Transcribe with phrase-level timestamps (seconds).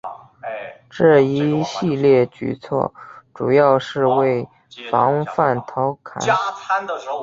[0.89, 2.91] 这一系列举措
[3.35, 4.49] 主要是为
[4.89, 6.23] 防范陶侃。